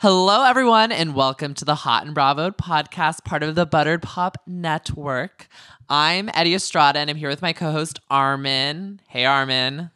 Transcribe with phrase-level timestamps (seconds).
[0.00, 4.36] Hello, everyone, and welcome to the Hot and Bravo podcast, part of the Buttered Pop
[4.46, 5.48] Network.
[5.88, 9.00] I'm Eddie Estrada, and I'm here with my co host, Armin.
[9.08, 9.90] Hey, Armin.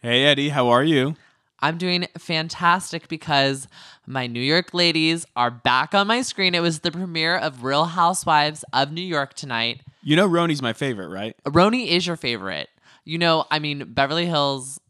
[0.00, 1.16] Hey Eddie, how are you?
[1.60, 3.68] I'm doing fantastic because
[4.06, 6.54] my New York ladies are back on my screen.
[6.54, 9.82] It was the premiere of Real Housewives of New York tonight.
[10.02, 11.36] You know RHONY's my favorite, right?
[11.44, 12.70] RHONY is your favorite.
[13.04, 14.80] You know, I mean, Beverly Hills,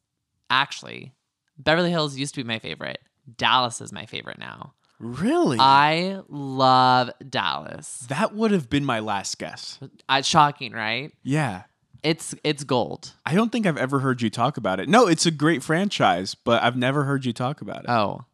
[0.48, 1.12] actually,
[1.58, 3.00] Beverly Hills used to be my favorite.
[3.36, 4.74] Dallas is my favorite now.
[4.98, 5.58] Really?
[5.60, 8.06] I love Dallas.
[8.08, 9.78] that would have been my last guess.
[10.08, 11.12] Uh, shocking, right?
[11.22, 11.64] Yeah.
[12.02, 13.12] It's it's gold.
[13.24, 14.88] I don't think I've ever heard you talk about it.
[14.88, 17.90] No, it's a great franchise, but I've never heard you talk about it.
[17.90, 18.24] Oh,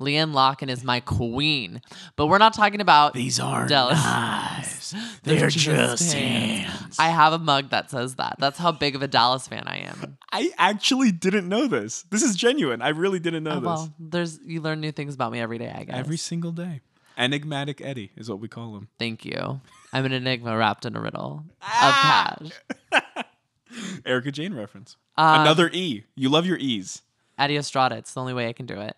[0.00, 1.80] LeeAnne Locken is my queen.
[2.16, 3.96] But we're not talking about These aren't Dallas.
[4.02, 4.94] knives.
[5.22, 6.66] They're They're just just hands.
[6.66, 6.96] hands.
[6.98, 8.36] I have a mug that says that.
[8.38, 10.18] That's how big of a Dallas fan I am.
[10.32, 12.02] I actually didn't know this.
[12.10, 12.82] This is genuine.
[12.82, 13.64] I really didn't know Oh, this.
[13.66, 15.72] well, there's you learn new things about me every day.
[15.74, 15.96] I guess.
[15.96, 16.82] Every single day.
[17.18, 18.88] Enigmatic Eddie is what we call him.
[18.98, 19.60] Thank you.
[19.92, 22.36] I'm an enigma wrapped in a riddle Ah!
[22.38, 22.52] of
[22.92, 23.24] cash.
[24.04, 24.96] Erika Jayne reference.
[25.16, 26.04] Um, Another E.
[26.14, 27.02] You love your E's.
[27.38, 27.96] Eddie Estrada.
[27.96, 28.96] It's the only way I can do it.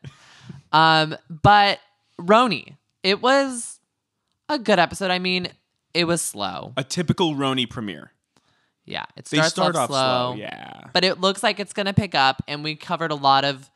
[0.72, 1.80] Um, but
[2.20, 3.80] RHONY, it was
[4.48, 5.10] a good episode.
[5.10, 5.48] I mean,
[5.94, 6.72] it was slow.
[6.76, 8.12] A typical RHONY premiere.
[8.84, 10.34] Yeah, it They starts start off slow, slow.
[10.36, 10.84] Yeah.
[10.94, 13.70] but it looks like it's gonna pick up, and we covered a lot of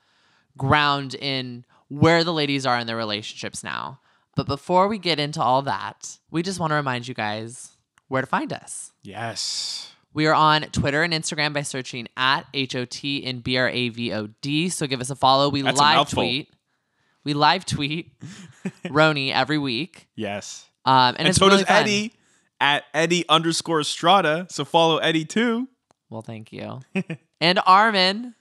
[0.57, 4.01] ground in where the ladies are in their relationships now.
[4.35, 7.73] But before we get into all that, we just want to remind you guys
[8.09, 8.93] where to find us.
[9.03, 9.93] Yes.
[10.15, 14.13] We are on Twitter and Instagram by searching at HOT and B R A V
[14.13, 14.69] O D.
[14.69, 15.49] So give us a follow.
[15.49, 16.51] We That's live tweet.
[17.25, 18.13] We live tweet
[18.85, 20.09] RHONY every week.
[20.17, 20.69] Yes.
[20.85, 21.83] Um, and, And, it's so really does fun.
[21.83, 22.13] Eddie
[22.61, 24.47] at Eddie underscore Strada.
[24.51, 25.69] So follow Eddie too
[26.11, 26.81] Well, thank you.
[27.41, 28.35] and Armin,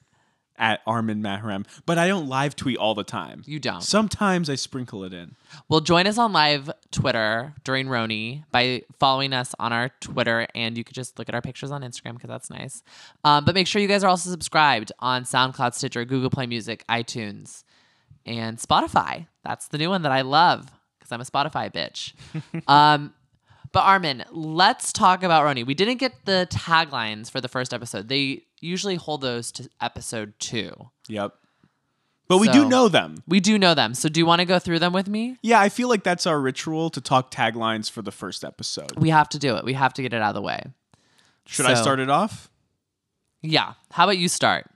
[0.61, 1.65] at Armin Mahram.
[1.85, 3.41] But I don't live tweet all the time.
[3.45, 3.81] you don't.
[3.81, 5.35] Sometimes I sprinkle it in.
[5.67, 10.77] Well, join us on live Twitter during RHONY by following us on our Twitter, and
[10.77, 12.83] you could just look at our pictures on Instagram because that's nice.
[13.23, 16.85] Um, but make sure you guys are also subscribed on SoundCloud, Stitcher, Google Play Music,
[16.88, 17.63] iTunes,
[18.25, 19.27] and Spotify.
[19.43, 22.13] That's the new one that I love because I'm a Spotify bitch.
[22.67, 23.13] um,
[23.71, 25.65] but Armin, let's talk about RHONY.
[25.65, 28.09] We didn't get the taglines for the first episode.
[28.09, 30.89] They usually hold those to episode two.
[31.07, 31.33] Yep.
[32.27, 33.23] But we So- do know them.
[33.27, 33.93] We do know them.
[33.93, 35.38] So do you want to go through them with me?
[35.41, 38.93] Yeah, I feel like that's our ritual to talk taglines for the first episode.
[38.97, 39.65] We have to do it.
[39.65, 40.63] We have to get it out of the way.
[41.45, 42.49] Should I start it off?
[43.41, 43.73] Yeah.
[43.91, 44.69] How about you start?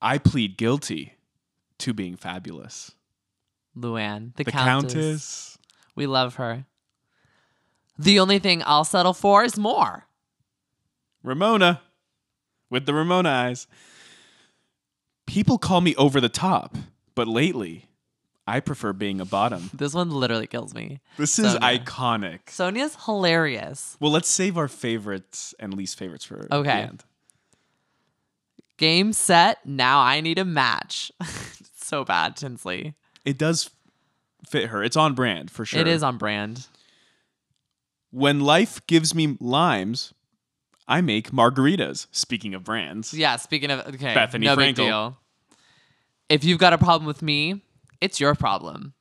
[0.00, 1.14] I plead guilty
[1.80, 2.92] to being fabulous.
[3.76, 4.92] Luann, the, The countess.
[4.94, 5.58] Countess.
[5.94, 6.64] We love her.
[7.98, 10.06] The only thing I'll settle for is more.
[11.22, 11.80] Ramona
[12.70, 13.66] with the Ramona eyes.
[15.26, 16.76] People call me over the top,
[17.14, 17.86] but lately
[18.46, 19.70] I prefer being a bottom.
[19.74, 21.00] This one literally kills me.
[21.16, 21.78] This is Sonja.
[21.84, 22.44] iconic.
[22.46, 23.96] Sonja's hilarious.
[23.98, 26.62] Well, let's save our favorites and least favorites for Okay.
[26.62, 27.04] the end.
[28.76, 29.64] Game set.
[29.66, 31.10] Now I need a match.
[31.86, 32.94] so bad, Tinsley.
[33.24, 33.70] It does
[34.48, 34.82] fit her.
[34.82, 35.80] It's on brand for sure.
[35.80, 36.66] It is on brand.
[38.10, 40.14] When life gives me limes,
[40.88, 42.06] I make margaritas.
[42.12, 43.12] Speaking of brands.
[43.12, 43.36] Yeah.
[43.36, 44.76] Speaking of okay, Bethenny no big Frankel.
[44.76, 45.18] deal.
[46.28, 47.62] If you've got a problem with me,
[48.00, 48.94] it's your problem.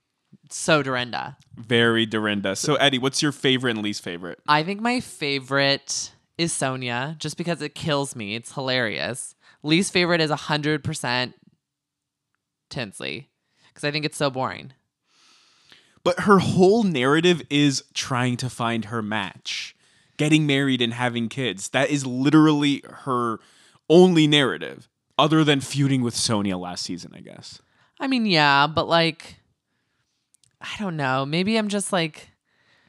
[0.49, 1.37] So Dorinda.
[1.55, 2.55] Very Dorinda.
[2.55, 4.39] So Eddie, what's your favorite and least favorite?
[4.47, 8.35] I think my favorite is Sonja, just because it kills me.
[8.35, 9.35] It's hilarious.
[9.63, 11.33] Least favorite is 100%
[12.69, 13.29] Tinsley,
[13.67, 14.73] because I think it's so boring.
[16.03, 19.75] But her whole narrative is trying to find her match,
[20.17, 21.69] getting married and having kids.
[21.69, 23.39] That is literally her
[23.89, 24.87] only narrative,
[25.17, 27.59] other than feuding with Sonja last season, I guess.
[27.99, 29.37] I mean, yeah, but like,
[30.61, 31.25] I don't know.
[31.25, 32.29] Maybe I'm just like,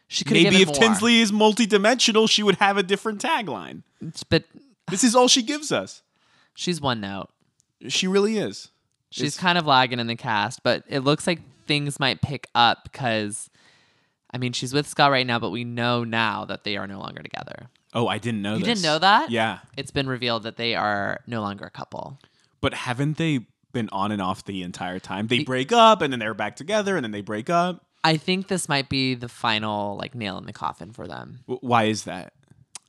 [0.08, 0.76] she could Maybe if more.
[0.76, 3.82] Tinsley is multidimensional, she would have a different tagline.
[4.28, 4.44] but
[4.90, 6.02] This is all she gives us.
[6.54, 7.28] she's one note.
[7.88, 8.70] She really is.
[9.16, 12.48] She's It's- kind of lagging in the cast, but it looks like things might pick
[12.54, 13.50] up because,
[14.32, 16.98] I mean, she's with Scott right now, but we know now that they are no
[17.00, 17.68] longer together.
[17.94, 18.80] Oh, I didn't know You this.
[18.80, 19.30] didn't know that?
[19.30, 19.60] Yeah.
[19.76, 22.18] It's been revealed that they are no longer a couple.
[22.60, 25.28] But haven't they been on and off the entire time?
[25.28, 27.84] They break up and then they're back together and then they break up.
[28.04, 31.40] I think this might be the final like nail in the coffin for them.
[31.48, 32.34] W- Why is that?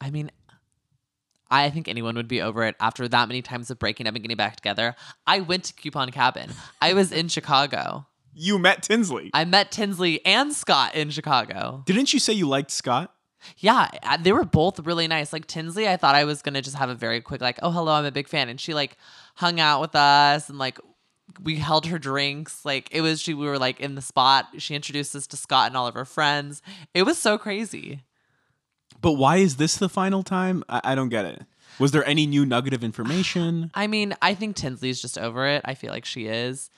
[0.02, 0.30] I mean,
[1.50, 4.24] I think anyone would be over it after that many times of breaking up and
[4.24, 4.96] getting back together.
[5.26, 6.52] I went to Coupon Cabin.
[6.82, 8.06] I was in Chicago.
[8.34, 9.32] You met Tinsley.
[9.34, 11.84] I met Tinsley and Scott in Chicago.
[11.86, 13.14] Didn't you say you liked Scott?
[13.58, 15.32] Yeah, uh, they were both really nice.
[15.32, 17.94] Like Tinsley, I thought I was gonna just have a very quick like, oh hello,
[17.94, 18.98] I'm a big fan, and she like
[19.36, 20.80] hung out with us and like
[21.42, 22.66] we held her drinks.
[22.66, 24.48] Like it was she we were like in the spot.
[24.58, 26.62] She introduced us to Scott and all of her friends.
[26.94, 28.02] It was so crazy.
[29.02, 30.64] But why is this the final time?
[30.70, 31.44] I, I don't get it.
[31.80, 33.72] Was there any new nugget of information?
[33.76, 35.62] I mean, I think Tinsley's just over it.
[35.66, 36.70] I feel like she is.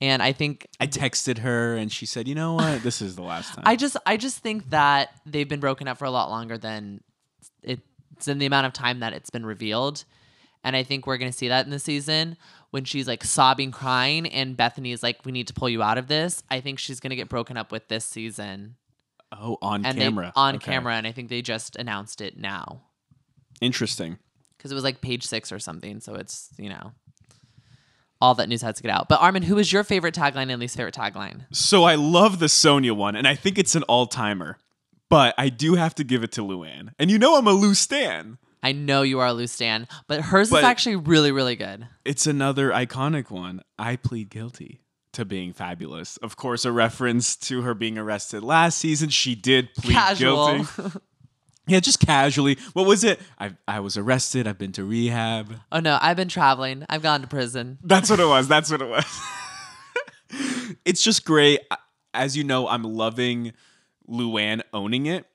[0.00, 2.82] And I think I texted her and she said, "You know what?
[2.82, 5.98] This is the last time." I just I just think that they've been broken up
[5.98, 7.00] for a lot longer than
[7.62, 10.04] it's in the amount of time that it's been revealed.
[10.64, 12.36] And I think we're gonna see that in the season
[12.70, 15.98] when she's like sobbing, crying, and Bethenny is like, "We need to pull you out
[15.98, 18.76] of this." I think she's gonna get broken up with this season.
[19.32, 20.32] Oh, on and camera.
[20.34, 20.72] They, on Okay.
[20.72, 22.82] camera, and I think they just announced it now
[23.60, 24.18] Interesting.
[24.56, 26.00] because it was like page six or something.
[26.00, 26.92] So it's you know
[28.20, 29.08] all that news has to get out.
[29.08, 31.42] But Armin, who is your favorite tagline and least favorite tagline?
[31.52, 34.58] So I love the Sonja one, and I think it's an all-timer.
[35.10, 36.90] But I do have to give it to Luann.
[36.98, 38.36] And you know I'm a Lou Stan.
[38.62, 41.86] I know you are a loose Stan, but hers But- is actually really, really good.
[42.04, 43.60] It's another iconic one.
[43.78, 44.80] I plead guilty
[45.18, 46.16] to being fabulous.
[46.18, 49.08] Of course, a reference to her being arrested last season.
[49.08, 50.64] She did plead Casual.
[50.64, 50.98] guilty.
[51.70, 52.56] Yeah, just casually.
[52.72, 53.20] What was it?
[53.38, 54.46] I I was arrested.
[54.46, 55.52] I've been to rehab.
[55.70, 56.86] oh no, I've been traveling.
[56.88, 57.76] I've gone to prison.
[57.84, 58.48] That's what it was.
[58.48, 59.04] That's what it was.
[60.86, 61.60] it's just great.
[62.14, 63.52] As you know, I'm loving
[64.08, 65.26] Luann owning it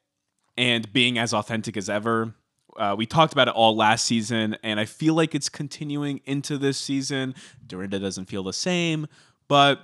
[0.57, 2.33] and being as authentic as ever.
[2.75, 6.57] Uh, we talked about it all last season, and I feel like it's continuing into
[6.57, 7.35] this season.
[7.67, 9.05] Dorinda doesn't feel the same,
[9.47, 9.81] but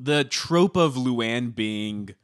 [0.00, 2.14] the trope of Luann being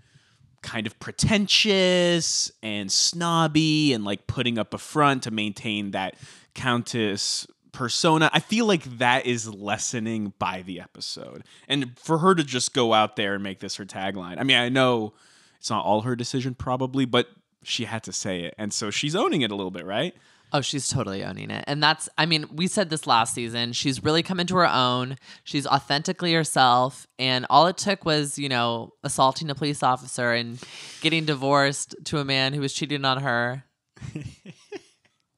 [0.62, 6.17] kind of pretentious and snobby and like putting up a front to maintain that
[6.55, 11.45] countess persona i feel like that is lessening by the episode.
[11.69, 14.57] And for her to just go out there and make this her tagline i mean
[14.59, 15.15] i know
[15.57, 17.29] it's not all her decision probably but
[17.62, 18.55] she had to say it.
[18.59, 20.15] And so she's owning it a little bit right
[20.52, 21.64] Oh, she's totally owning it.
[21.69, 23.73] And that's, I mean, we said this last season.
[23.73, 25.17] She's really come into her own.
[25.44, 27.06] She's authentically herself.
[27.19, 30.58] And all it took was, you know, assaulting a police officer and
[31.02, 33.64] getting divorced to a man who was cheating on her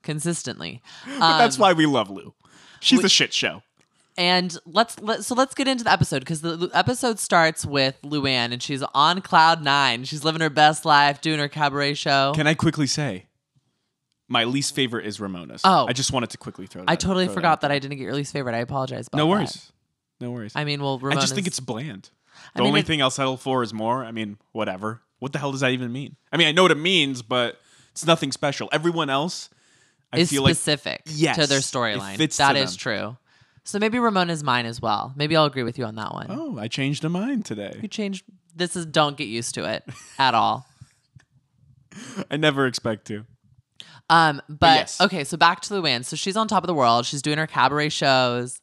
[0.02, 0.80] consistently.
[1.06, 2.34] but that's Um, why we love lou
[2.80, 3.62] she's we- a shit show
[4.16, 7.96] And let's let so let's get into the episode because the the episode starts with
[8.02, 10.04] Luann and she's on cloud nine.
[10.04, 12.32] She's living her best life, doing her cabaret show.
[12.34, 13.26] can i quickly say
[14.32, 15.86] my least favorite is ramona's Oh.
[15.88, 17.98] i just wanted to quickly throw that I totally throw forgot that, that I didn't
[17.98, 18.54] get your least favorite.
[18.54, 19.06] I apologize.
[19.08, 19.30] About no that.
[19.30, 19.72] worries
[20.20, 22.10] no worries I mean, well, I just think it's bland.
[22.54, 24.04] I The mean, only it- thing I'll settle for is more.
[24.04, 25.02] I mean, whatever.
[25.18, 26.16] What the hell does that even mean?
[26.32, 27.60] I mean, I know what it means, but
[27.92, 28.68] it's nothing special.
[28.72, 29.50] Everyone else,
[30.12, 32.16] I is feel like specific Yes, to their storyline.
[32.38, 32.78] That is them.
[32.78, 33.16] true.
[33.64, 35.12] So maybe Ramona's mine as well.
[35.16, 36.26] Maybe I'll agree with you on that one.
[36.30, 37.78] oh, I changed my mind today.
[37.82, 38.24] You changed.
[38.56, 39.84] This is don't get used to it
[40.18, 40.66] at all.
[42.30, 43.24] I never expect to.
[44.12, 45.00] Um, but yes.
[45.00, 46.04] okay, so back to Luann.
[46.04, 47.06] So she's on top of the world.
[47.06, 48.60] She's doing her cabaret shows,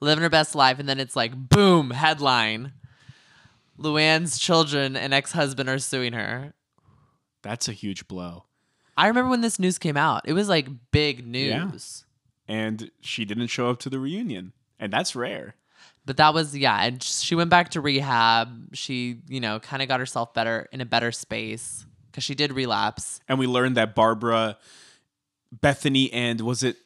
[0.00, 2.72] living her best life, and then it's like boom, headline.
[3.78, 6.54] Luann's children and ex-husband are suing her.
[7.42, 8.44] That's a huge blow.
[8.96, 10.22] I remember when this news came out.
[10.24, 11.64] It was like big Yeah.
[11.66, 12.04] news.
[12.48, 15.56] And she didn't show up to the reunion, and that's rare.
[16.06, 18.74] But that was yeah, and she went back to rehab.
[18.74, 22.52] She, you know, kind of got herself better in a better space cuz she did
[22.52, 23.20] relapse.
[23.28, 24.56] And we learned that Barbara,
[25.62, 26.76] Bethenny, and was it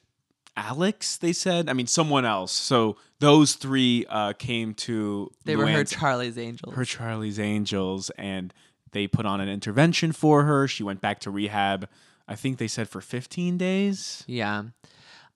[0.57, 1.17] Alex?
[1.17, 1.69] They said.
[1.69, 2.53] I mean, someone else.
[2.53, 5.31] So those three uh, came to.
[5.45, 6.75] They were her Luann's- Charlie's angels.
[6.75, 8.53] her Charlie's Angels, and
[8.93, 10.67] they put on an intervention for her.
[10.69, 11.89] She went back to rehab.
[12.29, 14.61] I think they said for 15 days, yeah.
[14.61, 14.73] and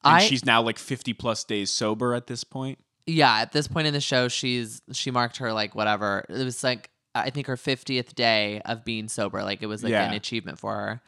[0.04, 2.78] I she's now like 50 plus days sober at this point.
[3.06, 6.24] yeah, at this point in the show she's she marked her like whatever.
[6.28, 9.42] It was like I think her 50th day of being sober.
[9.42, 10.04] Like it was like Yeah.
[10.08, 11.00] an achievement for her.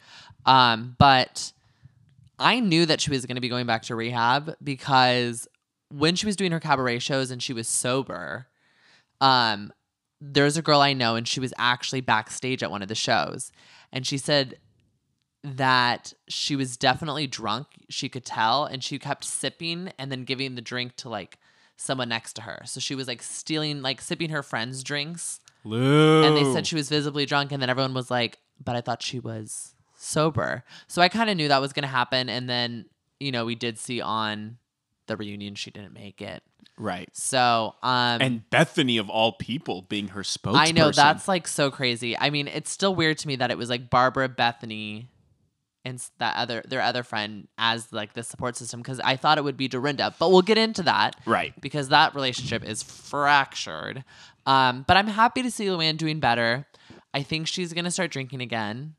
[0.44, 1.52] Um but
[2.38, 5.48] I knew that she was going to be going back to rehab because
[5.88, 8.48] when she was doing her cabaret shows and she was sober,
[9.20, 9.72] um,
[10.20, 13.52] there's a girl I know and she was actually backstage at one of the shows.
[13.92, 14.58] And she said
[15.42, 17.68] that she was definitely drunk.
[17.88, 18.64] She could tell.
[18.64, 21.38] And she kept sipping and then giving the drink to like
[21.76, 22.62] someone next to her.
[22.64, 25.40] So she was like stealing, like sipping her friends' drinks.
[25.64, 26.24] Lou.
[26.24, 27.52] And they said she was visibly drunk.
[27.52, 30.64] And then everyone was like, but I thought she was sober.
[30.86, 32.28] So I kind of knew that was going to happen.
[32.28, 32.86] And then,
[33.20, 34.58] you know, we did see on
[35.06, 36.42] the reunion she didn't make it.
[36.78, 37.08] right.
[37.12, 40.68] So, um, And Bethenny of all people being her spokesperson.
[40.68, 42.18] I know that's like so crazy.
[42.18, 45.06] I mean, it's still weird to me that it was like Barbara, Bethenny,
[45.86, 49.44] and that other their other friend as like the support system because I thought it
[49.44, 51.58] would be Dorinda, but we'll get into that right.
[51.60, 54.04] because that relationship is fractured.
[54.46, 56.66] Um, but I'm happy to see Luann doing better.
[57.14, 58.96] I think she's gonna start drinking again.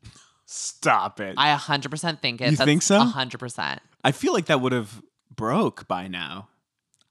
[0.50, 1.34] Stop it.
[1.36, 2.50] I 100% think it.
[2.50, 3.00] You That's think so?
[3.00, 3.80] 100%.
[4.02, 5.02] I feel like that would have
[5.34, 6.48] broke by now.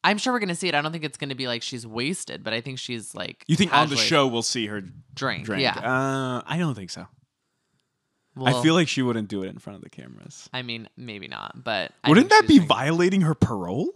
[0.04, 0.74] I'm sure we're gonna see it.
[0.74, 3.44] I don't think it's gonna be like she's wasted, but I think she's like.
[3.48, 4.82] You think on the show we'll see her
[5.14, 5.46] drink?
[5.46, 5.62] drink?
[5.62, 5.78] Yeah.
[5.78, 7.06] Uh, I don't think so.
[8.36, 10.50] Well, I feel like she wouldn't do it in front of the cameras.
[10.52, 13.94] I mean, maybe not, but I Wouldn't that be violating her parole?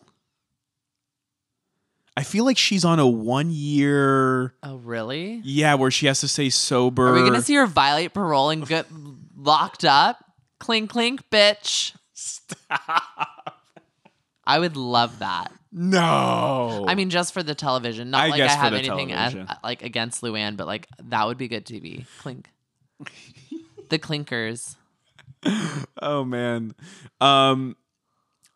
[2.16, 4.54] I feel like she's on a one year.
[4.62, 5.42] Oh, really?
[5.44, 7.08] Yeah, where she has to stay sober.
[7.08, 8.86] Are we gonna see her violate parole and get
[9.42, 10.24] locked up?
[10.60, 11.96] Clink clink, bitch.
[12.14, 13.58] Stop.
[14.46, 15.52] I would love that.
[15.72, 16.86] No.
[16.88, 18.12] I mean, just for the television.
[18.12, 21.48] Not I like I have anything as, like against Luann, but like that would be
[21.48, 22.06] good TV.
[22.20, 22.50] Clink.
[23.90, 24.76] the clinkers.
[26.02, 26.74] oh man.
[27.20, 27.76] Um,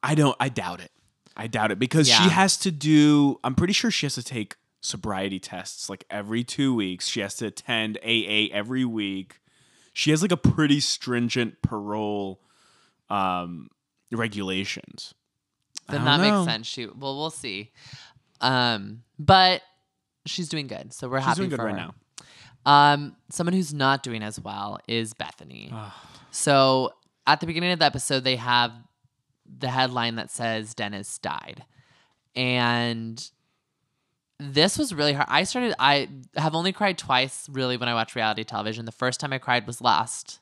[0.03, 0.35] I don't.
[0.39, 0.91] I doubt it.
[1.37, 3.39] I doubt it because she has to do.
[3.43, 7.07] I'm pretty sure she has to take sobriety tests like every two weeks.
[7.07, 9.39] She has to attend AA every week.
[9.95, 12.41] She has like a pretty stringent parole
[13.09, 13.69] um,
[14.11, 15.13] regulations.
[15.87, 16.39] Then that know.
[16.43, 16.67] makes sense.
[16.67, 17.71] She well, we'll see.
[18.41, 19.61] Um, but
[20.25, 21.29] she's doing good, so we're happy.
[21.29, 21.93] She's happy doing good for right her.
[22.65, 22.93] now.
[22.93, 25.73] Um, someone who's not doing as well is Bethenny.
[26.29, 26.91] So
[27.25, 28.73] at the beginning of the episode, they have
[29.45, 31.63] the headline that says Dennis died.
[32.35, 33.31] And
[34.39, 35.27] this was really hard.
[35.29, 38.85] I started, I have only cried twice really when I watch reality television.
[38.85, 40.39] The first time I cried was last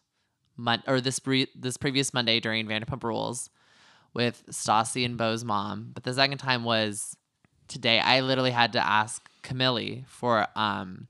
[0.57, 3.50] month or this, pre- this previous Monday during Vanderpump Rules
[4.13, 5.91] with Stassi and Bo's mom.
[5.93, 7.15] But the second time was
[7.67, 8.00] today.
[8.00, 11.07] I literally had to ask Camille for um,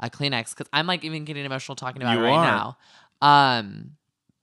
[0.00, 2.76] a Kleenex because I'm like even getting emotional talking about You it right are.
[3.22, 3.58] now.
[3.60, 3.92] Um,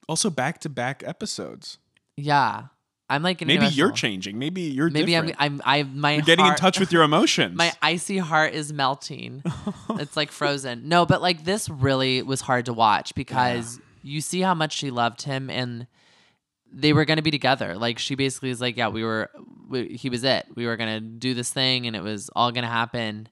[0.07, 1.77] Also, back to back episodes.
[2.17, 2.65] yeah,
[3.09, 4.37] I'm like getting Maybe you're changing.
[4.37, 5.31] Maybe you're Maybe I'm.
[5.39, 7.55] I'm, I, my you're getting heart, in touch with your emotions.
[7.57, 9.41] My icy heart is melting.
[9.91, 10.87] it's like frozen.
[10.87, 14.91] No, but like this really was hard to watch because you see how much she
[14.91, 15.87] loved him and
[16.71, 17.75] they were going to be together.
[17.75, 19.31] Like she basically is like, yeah, we were,
[19.67, 20.45] we, he was it.
[20.55, 23.27] We were going to do this thing and it was all going to happen.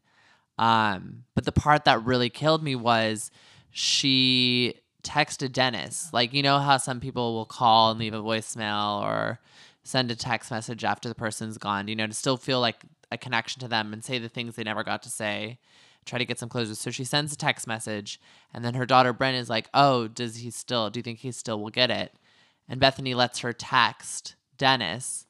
[0.58, 3.30] Um, but the part that really killed me was
[3.70, 4.76] she
[5.08, 6.10] texted Dennis.
[6.12, 9.40] Like, you know how some people will call and leave a voicemail or
[9.84, 13.18] send a text message after the person's gone, you know, to still feel like a
[13.18, 15.60] connection to them and say the things they never got to say,
[16.06, 16.76] try to get some closure.
[16.76, 18.20] So she sends a text message,
[18.54, 21.32] and then her daughter Bryn is like, Oh, does he still, do you think he
[21.32, 22.14] still will get it?
[22.68, 25.26] And Bethenny lets her text Dennis.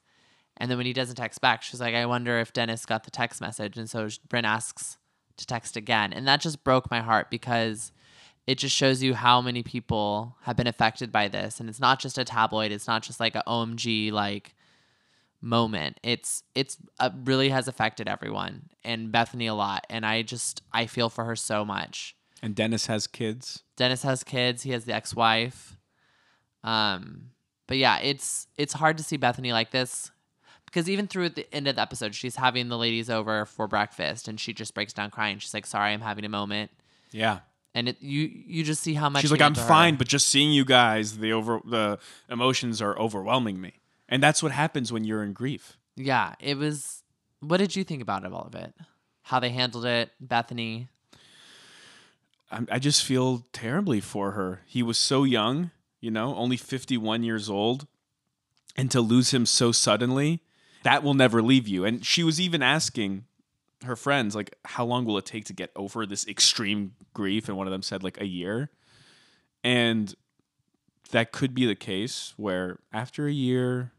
[0.57, 3.11] And then when he doesn't text back, she's like, I wonder if Dennis got the
[3.11, 3.77] text message.
[3.77, 4.97] And so Bryn asks
[5.37, 6.13] to text again.
[6.13, 7.91] And that just broke my heart because
[8.47, 11.59] it just shows you how many people have been affected by this.
[11.59, 14.55] And it's not just a tabloid, it's not just like a OMG like
[15.41, 15.99] moment.
[16.01, 19.85] It's it's uh, really has affected everyone and Bethenny a lot.
[19.89, 22.15] And I just I feel for her so much.
[22.41, 23.63] and Dennis has kids.
[23.75, 24.63] Dennis has kids.
[24.63, 25.77] He has the ex-wife.
[26.63, 27.31] Um,
[27.67, 30.11] but yeah, it's it's hard to see Bethenny like this
[30.65, 34.27] because even through the end of the episode, she's having the ladies over for breakfast,
[34.27, 35.37] and she just breaks down crying.
[35.39, 36.71] She's like, "Sorry, I'm having a moment,"
[37.11, 37.39] Yeah.
[37.73, 40.51] And it you you just see how much She's like, I'm fine, but just seeing
[40.51, 43.73] you guys, the over the emotions are overwhelming me.
[44.09, 45.77] And that's what happens when you're in grief.
[45.95, 47.03] Yeah, it was.
[47.39, 48.73] What did you think about it, all of it?
[49.23, 50.87] How they handled it, Bethenny.
[52.49, 54.61] I, I just feel terribly for her.
[54.65, 57.85] He was so young, you know, only 51 years old.
[58.75, 60.41] And to lose him so suddenly,
[60.83, 61.83] that will never leave you.
[61.83, 63.25] And she was even asking
[63.83, 67.47] her friends, like, how long will it take to get over this extreme grief?
[67.47, 68.69] And one of them said, like, a year.
[69.63, 70.13] And
[71.11, 73.91] that could be the case where after a year,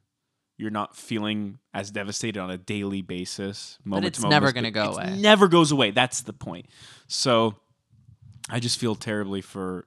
[0.57, 3.79] you're not feeling as devastated on a daily basis.
[3.85, 4.43] Moment it's to moment.
[4.43, 5.17] never gonna go It away.
[5.19, 5.93] Never goes away.
[5.93, 6.67] That's the point.
[7.07, 7.55] So
[8.51, 9.87] I just feel terribly for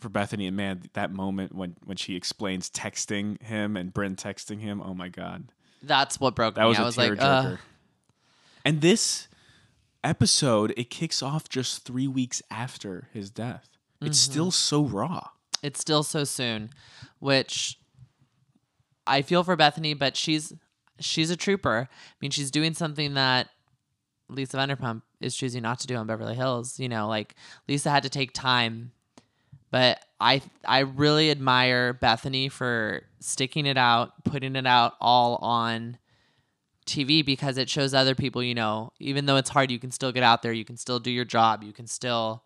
[0.00, 4.58] for Bethenny and man, that moment when when she explains texting him and Bryn texting
[4.60, 4.80] him.
[4.80, 5.52] Oh my god,
[5.82, 6.68] That's what broke that me.
[6.68, 7.56] was I was like, uh,
[8.64, 9.28] and this
[10.04, 13.68] episode, it kicks off just three weeks after his death.
[14.00, 14.32] It's Mm-hmm.
[14.32, 15.28] still so raw.
[15.62, 16.70] it's still so soon,
[17.20, 17.78] which
[19.06, 20.52] I feel for Bethenny, but she's
[21.00, 21.88] she's a trooper.
[21.90, 23.48] I mean, she's doing something that
[24.28, 26.78] Lisa Vanderpump is choosing not to do on Beverly Hills.
[26.80, 27.34] You know, like
[27.68, 28.92] Lisa had to take time,
[29.70, 35.96] but I I really admire Bethenny for sticking it out, putting it out all on
[36.86, 40.12] TV because it shows other people, you know, even though it's hard, you can still
[40.12, 42.42] get out there, you can still do your job, you can still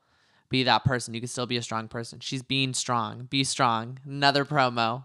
[0.48, 2.20] be that person, you can still be a strong person.
[2.20, 3.26] She's being strong.
[3.30, 3.98] Be strong.
[4.04, 5.04] Another promo.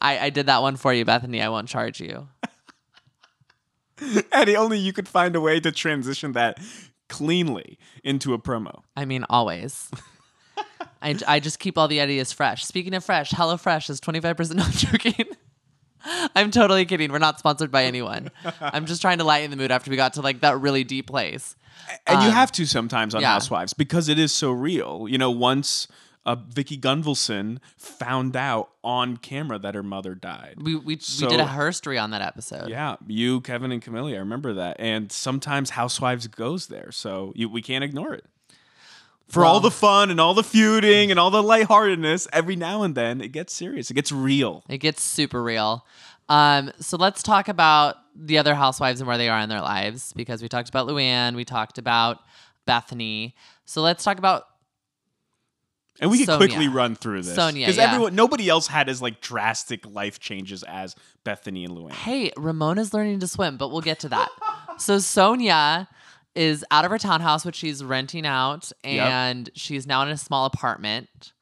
[0.00, 1.42] I, I did that one for you, Bethenny.
[1.42, 2.28] I won't charge you.
[4.32, 6.58] Eddie, only you could find a way to transition that
[7.08, 8.82] cleanly into a promo.
[8.96, 9.90] I mean, always.
[11.02, 12.64] I, I just keep all the ideas fresh.
[12.64, 15.35] Speaking of fresh, HelloFresh is 25% no I'm joking.
[16.36, 17.10] I'm totally kidding.
[17.12, 18.30] We're not sponsored by anyone.
[18.60, 21.06] I'm just trying to lighten the mood after we got to like that really deep
[21.06, 21.56] place.
[22.06, 23.32] And you Um, have to sometimes on yeah.
[23.32, 25.06] Housewives because it is so real.
[25.08, 25.86] You know, once
[26.24, 30.56] uh, Vicki Gunvalson found out on camera that her mother died.
[30.60, 32.68] We we, we did a herstory on that episode.
[32.68, 34.76] Yeah, you, Kevin, and Camille, I remember that.
[34.80, 38.24] And sometimes Housewives goes there, so you, we can't ignore it.
[39.28, 42.94] For all the fun and all the feuding and all the lightheartedness, every now and
[42.94, 43.90] then it gets serious.
[43.90, 44.62] It gets real.
[44.68, 45.84] It gets super real.
[46.28, 50.12] Um, so let's talk about the other housewives and where they are in their lives
[50.14, 52.20] because we talked about Luann, we talked about
[52.66, 53.32] Bethenny.
[53.64, 54.44] So let's talk about
[56.00, 56.36] And we could Sonja.
[56.38, 57.36] quickly run through this.
[57.36, 57.84] Sonja, Because yeah.
[57.92, 61.92] everyone nobody else had as like drastic life changes as Bethenny and Luann.
[61.92, 64.28] hey, Ramona's learning to swim, but we'll get to that.
[64.78, 65.88] so Sonja
[66.36, 69.06] is out of her townhouse, which she's renting out, Yep.
[69.08, 71.32] and she's now in a small apartment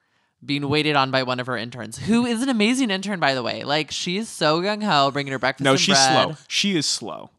[0.44, 3.42] being waited on by one of her interns, who is an amazing intern, by the
[3.42, 3.64] way.
[3.64, 6.24] Like, she's so gung ho, bringing her breakfast No, she's bread.
[6.26, 6.36] slow.
[6.48, 7.30] She is slow.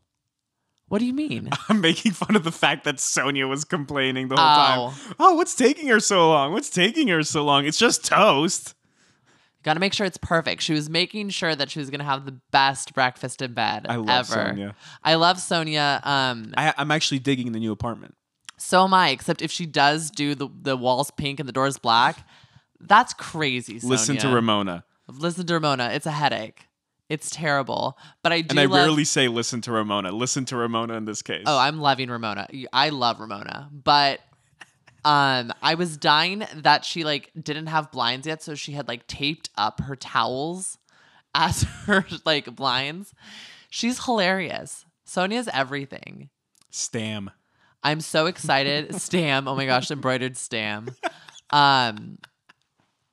[0.88, 1.50] What do you mean?
[1.70, 4.90] I'm making fun of the fact that Sonja was complaining the whole Oh.
[4.92, 5.16] time.
[5.20, 6.52] Oh, what's taking her so long?
[6.54, 7.66] What's taking her so long?
[7.66, 8.74] It's just toast.
[9.66, 10.62] Got to make sure it's perfect.
[10.62, 13.88] She was making sure that she was going to have the best breakfast in bed
[13.90, 14.54] I love ever.
[14.54, 14.76] Sonja.
[15.04, 16.06] I love Sonja.
[16.06, 18.14] Um, I, I'm actually digging the new apartment.
[18.58, 19.10] so am I.
[19.10, 22.20] Except if she does do the the walls pink and the doors black,
[22.80, 23.80] that's crazy.
[23.80, 23.90] Sonja.
[23.90, 24.86] Listen to Ramona.
[25.08, 25.90] Listen to Ramona.
[25.94, 26.68] It's a headache.
[27.10, 27.98] It's terrible.
[28.24, 28.86] But I do And I love.
[28.86, 30.12] rarely say listen to Ramona.
[30.12, 31.44] Listen to Ramona in this case.
[31.48, 32.48] oh, I'm loving Ramona.
[32.72, 34.20] I love Ramona, but.
[35.06, 39.06] Um, I was dying that she like didn't have blinds yet, so she had like
[39.06, 40.80] taped up her towels
[41.36, 43.14] as her like blinds.
[43.70, 44.86] She's hilarious.
[45.08, 46.30] Sonja's everything.
[46.72, 47.30] Stam.
[47.84, 48.96] I'm so excited.
[49.00, 49.48] Stam.
[49.48, 50.90] Oh my gosh, embroidered stam.
[51.52, 52.18] Um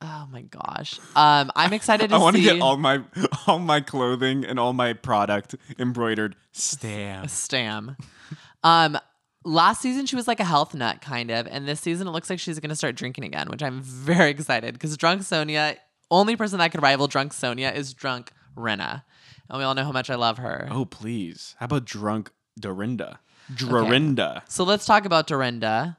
[0.00, 0.98] Oh my gosh.
[1.14, 2.18] Um I'm excited to see.
[2.18, 3.02] I want to get all my
[3.46, 7.28] all my clothing and all my product embroidered stam.
[7.28, 7.96] stam.
[8.64, 8.98] Um
[9.44, 12.30] last season she was like a health nut kind of, and this season it looks
[12.30, 15.76] like she's going to start drinking again, which I'm very excited cuz drunk Sonja,
[16.10, 19.02] only person that could rival drunk Sonja is drunk Renna.
[19.48, 20.68] And we all know how much I love her.
[20.70, 21.54] Oh please.
[21.58, 23.20] How about drunk Dorinda?
[23.54, 24.42] Dorinda.
[24.48, 25.96] So let's talk about Dorinda.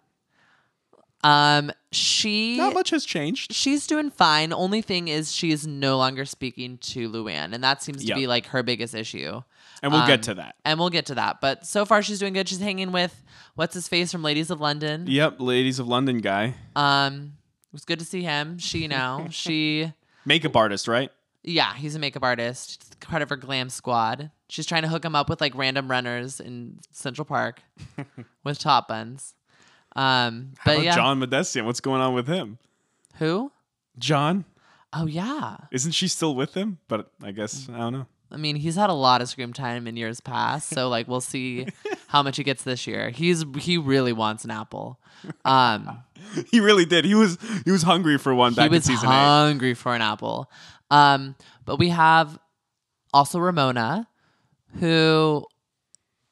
[1.23, 3.53] Um she Not much has changed.
[3.53, 4.51] she's doing fine.
[4.51, 8.17] Only thing is she is no longer speaking to Luann, and that seems to Yep.
[8.17, 9.41] be like her biggest issue.
[9.83, 10.55] And we'll Um, get to that.
[10.65, 11.41] And we'll get to that.
[11.41, 12.47] But so far she's doing good.
[12.49, 13.21] She's hanging with
[13.55, 15.05] what's his face from Ladies of London.
[15.07, 16.55] Yep, ladies of London guy.
[16.75, 17.33] Um
[17.67, 18.57] it was good to see him.
[18.59, 19.27] She now.
[19.31, 19.91] she
[20.25, 21.11] Makeup artist, right?
[21.45, 22.81] yeah, he's a makeup artist.
[22.87, 24.31] He's part of her glam squad.
[24.47, 27.61] She's trying to hook him up with like random runners in Central Park
[28.45, 29.33] with top buns.
[29.95, 30.95] Um How but about yeah.
[30.95, 31.65] John Mahdessian?
[31.65, 32.57] What's going on with him?
[33.15, 33.51] Who?
[33.99, 34.45] John?
[34.93, 35.57] Oh yeah.
[35.71, 36.77] Isn't she still with him?
[36.87, 38.07] But I guess I don't know.
[38.33, 41.21] I mean, he's had a lot of scream time in years past, so like we'll
[41.21, 41.67] see
[42.07, 43.09] how much he gets this year.
[43.11, 44.99] He's he really wants an apple.
[45.45, 46.03] Um,
[46.49, 47.03] He really did.
[47.05, 49.13] He was he was hungry for one back he was in season eight.
[49.13, 50.49] hungry for an apple.
[50.89, 52.39] Um, but we have
[53.13, 54.07] also Ramona,
[54.79, 55.45] who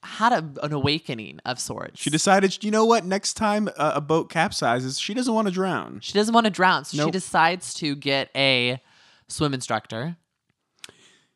[0.03, 1.99] had a, an awakening of sorts.
[2.01, 3.05] She decided, you know what?
[3.05, 5.99] Next time uh, a boat capsizes, she doesn't want to drown.
[6.01, 8.81] she doesn't want to drown, so she decides to get a
[9.27, 10.15] swim instructor.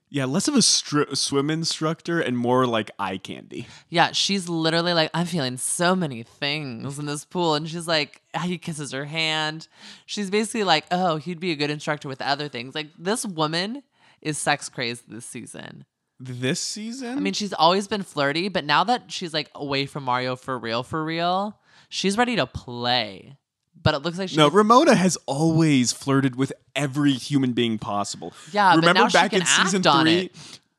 [0.10, 3.68] Yeah, less of a stri- swim instructor and more like eye candy.
[3.90, 7.56] Yeah, she's literally like, I'm feeling so many things in this pool.
[7.56, 9.68] And she's like, ah, he kisses her hand.
[10.06, 12.76] She's basically like, oh, he'd be a good instructor with other things.
[12.76, 13.84] Like, this woman
[14.22, 15.86] is sex crazed this season.
[16.20, 17.18] This season?
[17.18, 20.58] I mean, she's always been flirty, but now that she's like away from Mario for
[20.58, 23.38] real, for real, she's ready to play.
[23.82, 28.34] But it looks like she no, Ramona has always flirted with every human being possible.
[28.52, 30.32] Yeah, remember back in season on three?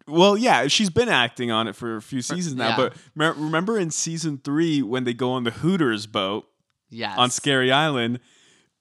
[0.09, 2.69] Well, yeah, she's been acting on it for a few seasons now.
[2.71, 2.77] yeah.
[2.77, 6.47] But remember in season three when they go on the Hooters boat
[6.91, 7.17] yes.
[7.19, 8.21] on Scary Island,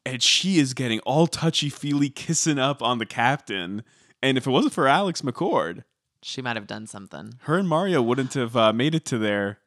[0.05, 3.83] and she is getting all touchy feely, kissing up on the captain.
[4.21, 5.83] And if it wasn't for Alex McCord,
[6.21, 7.33] She might have done something.
[7.41, 9.59] her and Mario wouldn't have uh, made it to their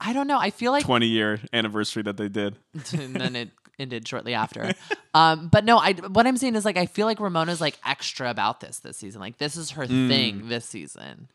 [0.00, 0.38] I don't know.
[0.38, 2.56] I feel like 20 year anniversary that they did.
[2.92, 4.72] and then it ended shortly after.
[5.14, 8.30] Um, but no, I what I'm saying is like I feel like Ramona's like extra
[8.30, 9.20] about this this season.
[9.20, 11.28] Like this is her thing this season.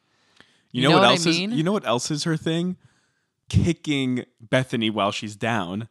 [0.72, 1.52] You, You know, know what what I else mean?
[1.52, 1.58] is?
[1.58, 2.78] You know what else is her thing?
[3.50, 5.90] Kicking Bethenny while she's down.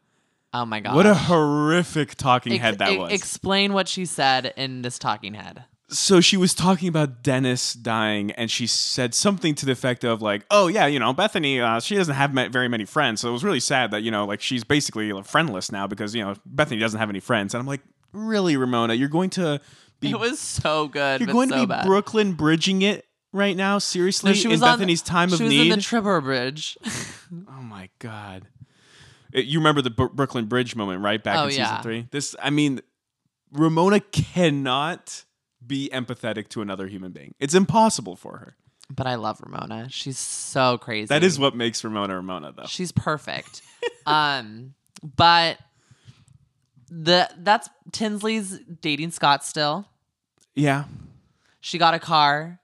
[0.55, 0.95] Oh my god!
[0.95, 3.12] What a horrific talking Ex- head that e- was.
[3.12, 5.65] Explain what she said in this talking head.
[5.92, 10.22] So she was talking about Dennis dying, and she said something to the effect of
[10.22, 13.28] like, "Oh yeah, you know, Bethenny, uh, she doesn't have ma- very many friends, so
[13.28, 16.35] it was really sad that you know, like she's basically friendless now because you know
[16.52, 18.94] Bethenny doesn't have any friends." And I'm like, "Really, Ramona?
[18.94, 19.61] You're going to
[20.00, 21.20] be It was so good.
[21.20, 21.87] you're going so to be bad.
[21.87, 23.78] Brooklyn bridging it right now?
[23.78, 25.70] Seriously, she in on- Bethenny's time she of was need.
[25.70, 26.76] in the Tripper Bridge.
[27.48, 28.46] oh my god!
[29.33, 31.22] It- you remember the Bro- Brooklyn Bridge moment, right?
[31.22, 31.83] Back Oh, in season yeah.
[31.83, 32.09] three.
[32.11, 32.81] This, I mean,
[33.52, 35.24] Ramona cannot
[35.66, 37.35] be empathetic to another human being.
[37.38, 38.57] It's impossible for her.
[38.90, 39.88] but I love Ramona.
[39.90, 41.07] She's so crazy.
[41.07, 42.66] That is what makes Ramona Ramona, though.
[42.66, 43.62] She's perfect.
[44.07, 44.75] um,
[45.16, 45.59] but
[46.90, 49.87] the that's Tinsley's dating Scott still.
[50.55, 50.85] Yeah.
[51.61, 52.61] She got a car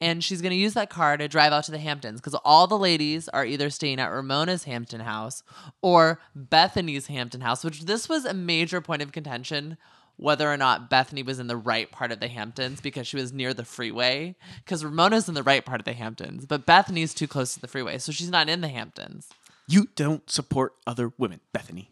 [0.00, 2.66] and she's going to use that car to drive out to the Hamptons because all
[2.66, 5.42] the ladies are either staying at Ramona's Hampton house
[5.80, 9.78] or Bethenny's Hampton house, which this was a major point of contention
[10.16, 13.32] whether or not Bethenny was in the right part of the Hamptons because she was
[13.32, 14.34] near the freeway.
[14.64, 17.68] Because Ramona's in the right part of the Hamptons, but Bethenny's too close to the
[17.68, 19.28] freeway, so she's not in the Hamptons.
[19.68, 21.88] You don't support other women, Bethenny.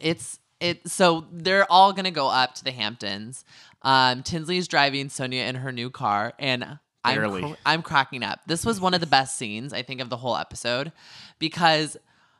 [0.00, 3.44] It's it so they're all gonna go up to the Hamptons.
[3.82, 8.40] Um, Tinsley's driving Sonja in her new car, and I'm cr- I'm cracking up.
[8.46, 10.92] This was one of the best scenes I think of the whole episode
[11.38, 11.96] because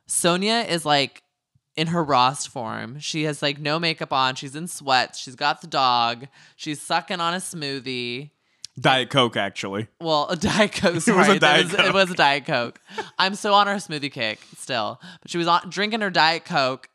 [0.08, 1.22] Sonja is like
[1.76, 2.98] in her Rost form.
[3.00, 4.34] She has like no makeup on.
[4.36, 5.18] She's in sweats.
[5.18, 6.26] She's got the dog.
[6.56, 8.30] She's sucking on a smoothie.
[8.80, 9.86] Diet Coke, actually.
[10.00, 10.94] Well, a Diet Coke.
[10.94, 11.86] was a Sorry, That Diet was- Coke.
[11.86, 12.80] It was a Diet Coke.
[13.18, 16.88] I'm so on her smoothie kick still, but she was on drinking her Diet Coke,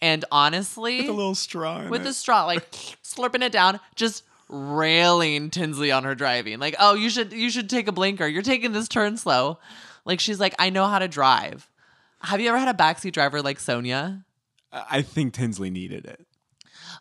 [0.00, 1.86] and honestly, With a little straw.
[1.88, 2.04] With it.
[2.04, 2.70] the straw, like
[3.02, 6.58] slurping it down, just railing Tinsley on her driving.
[6.58, 8.26] Like, oh, you should you should take a blinker.
[8.26, 9.58] You're taking this turn slow.
[10.04, 11.68] Like she's like, I know how to drive.
[12.22, 14.24] Have you ever had a backseat driver like Sonja?
[14.72, 16.26] I I think Tinsley needed it.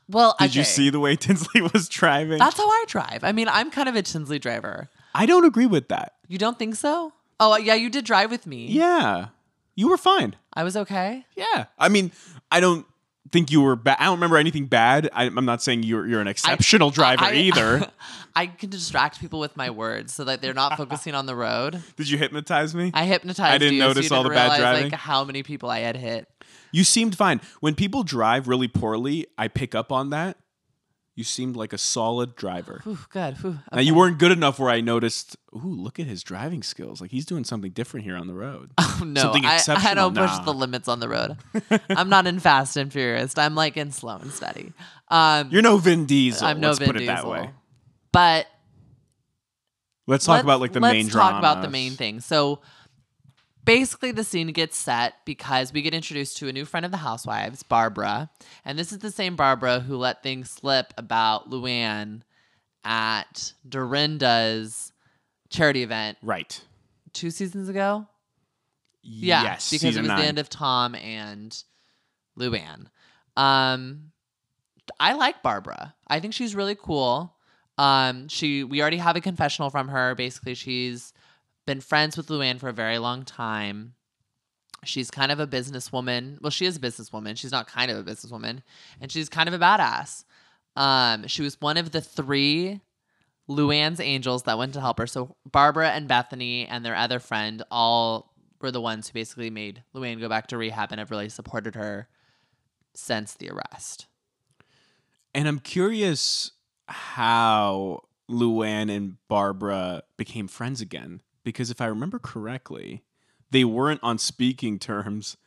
[0.08, 2.39] Well, Did you see the way Tinsley was driving?
[2.39, 3.23] That's how I drive.
[3.23, 4.89] I mean, I'm kind of a Tinsley driver.
[5.13, 6.13] I don't agree with that.
[6.27, 7.13] You don't think so?
[7.39, 8.67] Oh, yeah, you did drive with me.
[8.67, 9.27] Yeah.
[9.75, 10.36] You were fine.
[10.53, 11.25] I was okay.
[11.36, 11.65] Yeah.
[11.77, 12.12] I mean,
[12.51, 12.86] I don't
[13.32, 13.98] think you were bad.
[14.00, 15.10] I don't remember anything bad.
[15.13, 17.92] I, I'm not saying you're you're an exceptional driver I- either.
[18.36, 21.82] I can distract people with my words so that they're not focusing on the road.
[21.98, 22.92] Did you hypnotize me?
[22.94, 24.92] I hypnotized I didn't you, so notice you all didn't the bad realize, driving.
[24.92, 26.30] Like how many people I had hit.
[26.72, 27.42] you seemed fine.
[27.60, 30.38] When people drive really poorly, I pick up on that.
[31.19, 32.79] You seemed like a solid driver.
[32.86, 33.36] Whew, good.
[33.39, 35.36] Whew, Now you weren't good enough where I noticed.
[35.53, 37.01] Ooh, look at his driving skills.
[37.01, 38.71] Like he's doing something different here on the road.
[38.79, 41.36] Oh, no, Something I, I don't push the limits on the road.
[41.89, 43.38] I'm not in Fast and Furious.
[43.38, 44.71] I'm like in slow and steady.
[45.10, 46.47] Um, You're no Vin Diesel.
[46.47, 47.15] I'm no let's Vin put it Diesel.
[47.15, 47.49] that way.
[48.13, 48.47] But
[50.08, 51.03] Let's talk let's- about like the main.
[51.03, 52.21] let's talk about the main thing.
[52.21, 52.62] So
[53.69, 56.97] basically, the scene gets set because we get introduced to a new friend of the
[56.97, 58.29] housewives, Barbara,
[58.65, 62.21] and this is the same Barbara who let things slip about Luann
[62.84, 64.91] at Dorinda's
[65.49, 66.60] charity event Right.
[67.13, 68.08] two seasons ago.
[69.03, 69.69] Yeah, Yes.
[69.69, 70.19] because it was nine.
[70.19, 71.55] the end of Tom and
[72.39, 72.88] Luann.
[73.38, 74.12] Um,
[74.99, 75.93] I like Barbara.
[76.08, 77.36] I think she's really cool.
[77.77, 80.15] Um, she we already have a confessional from her.
[80.15, 81.13] Basically, she's
[81.69, 83.93] been friends with Luann for a very long time.
[84.84, 86.41] She's kind of a businesswoman.
[86.41, 87.38] Well, she is a businesswoman.
[87.38, 88.63] She's not kind of a businesswoman,
[88.99, 90.23] and she's kind of a badass.
[90.75, 92.82] Um, she was one of the three
[93.47, 95.05] Luann's angels that went to help her.
[95.05, 99.84] So Barbara and Bethenny and their other friend all were the ones who basically made
[99.93, 102.08] Luann go back to rehab and have really supported her
[102.95, 104.08] since the arrest.
[105.36, 106.51] And I'm curious
[106.88, 111.21] how Luann and Barbara became friends again.
[111.43, 113.04] Because if I remember correctly,
[113.52, 115.38] they weren't on speaking terms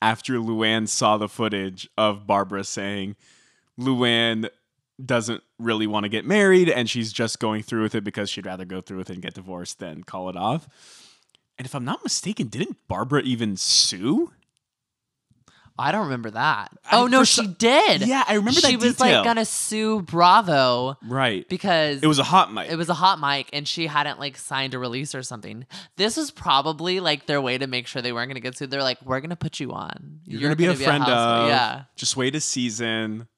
[0.00, 3.16] after Luann saw the footage of Barbara saying
[3.78, 4.48] Luann
[5.04, 8.46] doesn't really want to get married and she's just going through with it because she'd
[8.46, 10.68] rather go through with it and get divorced than call it off.
[11.56, 14.32] And if I'm not mistaken, didn't Barbara even sue?
[15.78, 16.72] I don't remember that.
[16.90, 18.02] I- oh no, she some- did.
[18.06, 19.16] Yeah, I remember she was detail.
[19.18, 21.48] like gonna sue Bravo Right.
[21.48, 22.70] because It was a hot mic.
[22.70, 25.66] it was a hot mic and she hadn't like signed a release or something.
[25.96, 28.70] This was probably like their way to make sure they weren't gonna get sued.
[28.70, 30.20] They're like, we're gonna put you on.
[30.24, 31.48] You're, gonna be a friend housewife." of.
[31.48, 31.82] Yeah.
[31.96, 33.28] Just wait a season.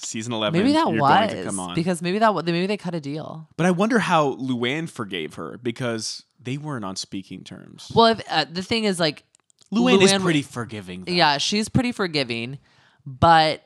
[0.00, 0.60] Season eleven.
[0.60, 1.74] Maybe that you're was going to come on.
[1.74, 3.48] because maybe that maybe they cut a deal.
[3.56, 7.90] but I wonder how Luann forgave her because they weren't on speaking terms.
[7.92, 9.24] Well, if, uh, the thing is like
[9.72, 11.04] Luann, is pretty forgiving.
[11.04, 11.12] though.
[11.12, 12.58] Yeah, she's pretty forgiving,
[13.04, 13.62] but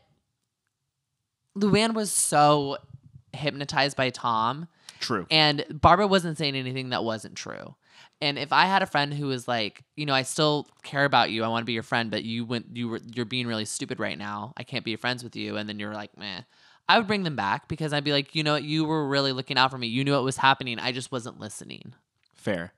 [1.57, 2.79] Luann was so
[3.33, 4.69] hypnotized by Tom,
[5.01, 5.27] True.
[5.31, 7.75] and Barbara wasn't saying anything that wasn't true.
[8.21, 11.31] And if I had a friend who was like, you know, I still care about
[11.31, 13.65] you, I want to be your friend, but you went, you were, you're being really
[13.65, 14.53] stupid right now.
[14.57, 16.43] I can't be friends with you, and then you're like, meh.
[16.89, 19.33] I would bring them back because I'd be like, you know, what, you were really
[19.33, 19.87] looking out for me.
[19.87, 20.79] You knew what was happening.
[20.79, 21.95] I just wasn't listening.
[22.35, 22.73] Fair.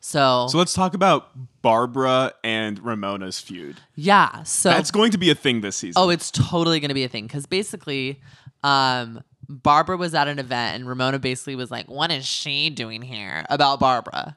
[0.00, 1.30] So, So let's talk about
[1.62, 3.80] Barbara and Ramona's feud.
[3.94, 4.42] yeah.
[4.44, 6.00] So That's going to be a thing this season.
[6.02, 8.20] Oh, it's totally going to be a thing because basically,
[8.62, 13.02] um, Barbara was at an event and Ramona basically was like, What is she doing
[13.02, 13.44] here?
[13.48, 14.36] About Barbara.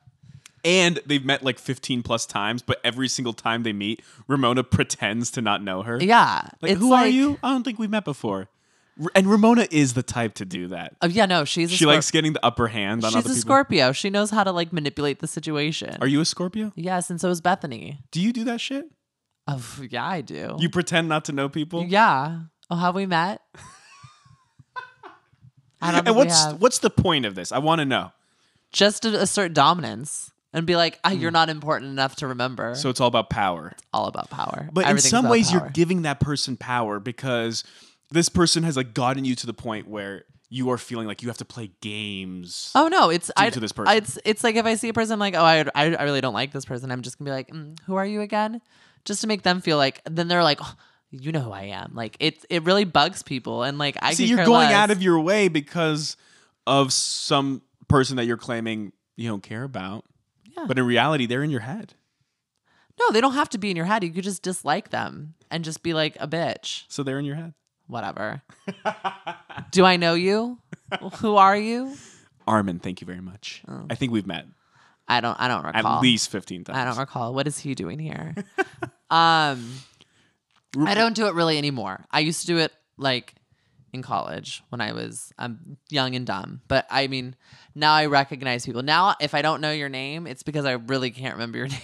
[0.63, 5.31] And they've met like 15 plus times, but every single time they meet, Ramona pretends
[5.31, 5.97] to not know her.
[6.01, 6.49] Yeah.
[6.61, 7.39] Like, who are you?
[7.43, 8.47] I don't think we've met before.
[9.15, 10.95] And Ramona is the type to do that.
[11.01, 13.29] Oh, yeah, no, she's a She Scorp- likes getting the upper hand on She's other
[13.31, 13.41] a people.
[13.41, 13.91] Scorpio.
[13.93, 15.95] She knows how to like manipulate the situation.
[16.01, 16.71] Are you a Scorpio?
[16.75, 17.99] yes, and so is Bethenny.
[18.11, 18.85] Do you do that shit?
[19.47, 20.55] Oh, yeah, I do.
[20.59, 21.83] You pretend not to know people?
[21.85, 22.41] yeah.
[22.69, 23.41] Oh, have we met?
[25.81, 26.61] I don't And think we what's have.
[26.61, 27.51] what's the point of this?
[27.51, 28.11] I want to know.
[28.71, 32.75] just to assert dominance and be like, ah, you're not important enough to remember.
[32.75, 33.69] So it's all about power.
[33.73, 34.69] It's all about power.
[34.71, 35.69] But Everything's in some about ways, you're power.
[35.71, 37.63] giving that person power because
[38.11, 41.29] this person has like gotten you to the point where you are feeling like you
[41.29, 42.71] have to play games.
[42.75, 43.95] Oh no, it's I to this person.
[43.95, 46.21] It's it's like if I see a person, I'm like, oh, I, I I really
[46.21, 46.91] don't like this person.
[46.91, 48.61] I'm just gonna be like, mm, who are you again?
[49.05, 50.01] Just to make them feel like.
[50.09, 50.75] Then they're like, oh,
[51.09, 51.93] you know who I am.
[51.95, 54.73] Like it it really bugs people, and like I See, you're going less.
[54.73, 56.17] out of your way because
[56.67, 60.05] of some person that you're claiming you don't care about.
[60.57, 60.65] Yeah.
[60.67, 61.93] But in reality, they're in your head.
[62.99, 64.03] No, they don't have to be in your head.
[64.03, 66.83] You could just dislike them and just be like a bitch.
[66.89, 67.53] So they're in your head.
[67.91, 68.41] Whatever.
[69.71, 70.59] Do I know you?
[71.19, 71.93] Who are you?
[72.47, 73.63] Armin, thank you very much.
[73.89, 74.45] I think we've met
[75.09, 75.37] I don't.
[75.41, 75.97] I don't recall.
[75.97, 76.77] at least 15 times.
[76.77, 77.33] I don't recall.
[77.33, 78.33] What is he doing here?
[79.09, 79.73] um,
[80.79, 82.05] I don't do it really anymore.
[82.09, 83.35] I used to do it like
[83.91, 86.61] in college when I was um, young and dumb.
[86.69, 87.35] But I mean,
[87.75, 88.83] now I recognize people.
[88.83, 91.79] Now, if I don't know your name, it's because I really can't remember your name.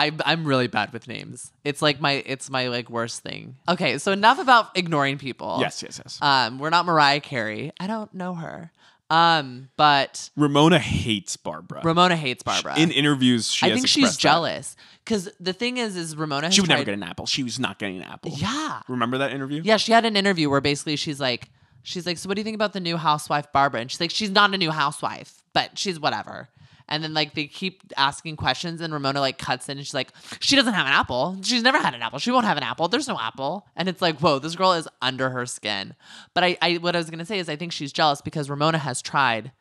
[0.00, 1.52] I, I'm really bad with names.
[1.64, 3.56] It's like my it's my like worst thing.
[3.68, 5.58] Okay, so enough about ignoring people.
[5.60, 6.18] Yes, yes, yes.
[6.22, 7.72] Um, we're not Mariah Carey.
[7.78, 8.72] I don't know her.
[9.10, 11.80] Um, but Ramona hates Barbara.
[11.82, 12.78] Ramona hates Barbara.
[12.78, 14.28] in interviews, she I has think she's expressed that.
[14.28, 16.46] jealous because the thing is, is Ramona.
[16.46, 17.26] Has She would never tried- get an apple.
[17.26, 18.32] She was not getting an apple.
[18.36, 19.62] Yeah, Remember that interview?
[19.64, 19.78] yeah.
[19.78, 21.50] She had an interview where basically she's like,
[21.82, 23.80] she's like, so what do you think about the new housewife Barbara?
[23.80, 26.48] And she's like, she's not a new housewife, but she's whatever.
[26.90, 30.12] And then like they keep asking questions, and Ramona like cuts in, and she's like,
[30.40, 31.38] she doesn't have an apple.
[31.42, 32.18] She's never had an apple.
[32.18, 32.88] She won't have an apple.
[32.88, 33.66] There's no apple.
[33.76, 35.94] And it's like, whoa, this girl is under her skin.
[36.34, 38.78] But I, I what I was gonna say is I think she's jealous because Ramona
[38.78, 39.52] has tried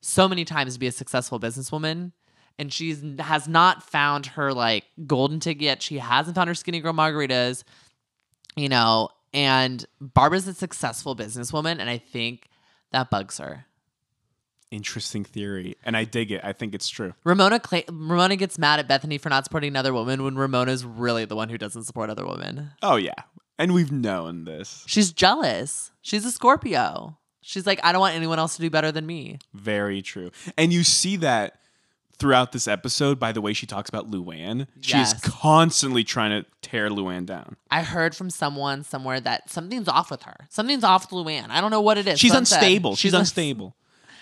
[0.00, 2.12] so many times to be a successful businesswoman
[2.58, 5.82] and she's has not found her like golden ticket yet.
[5.82, 7.64] She hasn't found her skinny girl margaritas,
[8.54, 12.48] you know, and Barbara's a successful businesswoman and I think
[12.92, 13.66] that bugs her.
[14.70, 15.76] Interesting theory.
[15.84, 16.40] And I dig it.
[16.42, 17.14] I think it's true.
[17.24, 21.24] Ramona cla- Ramona gets mad at Bethenny for not supporting another woman when Ramona's really
[21.24, 22.70] the one who doesn't support other women.
[22.82, 23.14] Oh, yeah.
[23.58, 24.84] And we've known this.
[24.86, 25.92] She's jealous.
[26.02, 27.16] She's a Scorpio.
[27.40, 29.38] She's like, I don't want anyone else to do better than me.
[29.54, 30.30] Very true.
[30.58, 31.60] And you see that
[32.18, 34.66] throughout this episode by the way she talks about Luann.
[34.80, 37.56] She is constantly trying to tear Luann down.
[37.70, 40.34] I heard from someone somewhere that something's off with her.
[40.50, 41.50] Something's off with Luann.
[41.50, 42.18] I don't know what it is.
[42.18, 42.96] She's unstable.
[42.96, 43.76] She's un- unstable.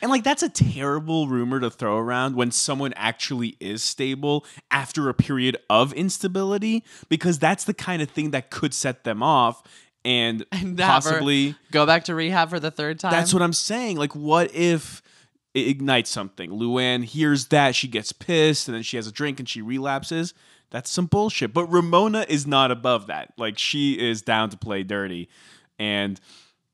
[0.04, 5.08] And like that's a terrible rumor to throw around when someone actually is stable after
[5.08, 9.62] a period of instability because that's the kind of thing that could set them off
[10.04, 13.12] and, And possibly go back to rehab for the third time.
[13.12, 13.96] That's what I'm saying.
[13.96, 15.00] Like, what if
[15.54, 16.50] it ignites something?
[16.50, 20.34] Luann hears that, she gets pissed, and then she has a drink and she relapses.
[20.68, 21.54] That's some bullshit.
[21.54, 23.32] But Ramona is not above that.
[23.38, 25.30] Like, she is down to play dirty.
[25.78, 26.20] And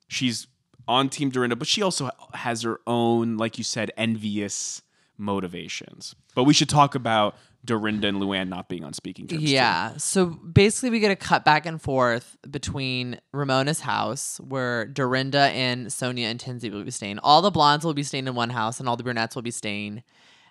[0.09, 0.49] she's
[0.91, 4.83] on Team Dorinda, but she also has her own, like you said, envious
[5.17, 6.17] motivations.
[6.35, 9.43] But we should talk about Dorinda and Luann not being on speaking terms.
[9.43, 9.49] too.
[9.49, 9.97] Yeah.
[9.99, 15.87] So basically, we get a cut back and forth between Ramona's house, where Dorinda and
[15.87, 17.21] Sonja and Tinsy will be staying.
[17.21, 19.53] All the blondes will be staying in one house, and all the brunettes will be
[19.53, 20.03] staying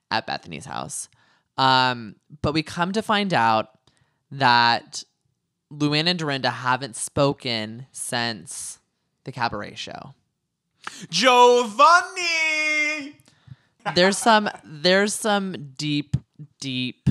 [0.10, 1.10] at Bethenny's house.
[1.58, 3.78] Um, but we come to find out
[4.32, 5.04] that
[5.70, 8.80] Luann and Dorinda haven't spoken since
[9.26, 10.14] the cabaret show.
[11.10, 13.16] Giovanni!
[13.96, 16.18] there's some there's some deep
[16.60, 17.10] deep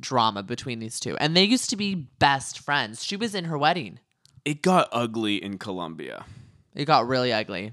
[0.00, 3.58] drama between these two and they used to be best friends she was in her
[3.58, 3.98] wedding
[4.44, 6.24] It got ugly in Colombia.
[6.74, 7.72] it got really ugly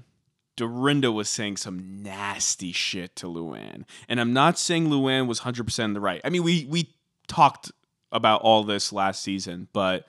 [0.56, 3.84] Dorinda was saying some nasty shit to Luann.
[4.08, 6.22] And I'm not saying Luann was 100% in the right.
[6.24, 6.94] I mean, we we
[7.28, 7.70] talked
[8.10, 10.06] about all this last season, but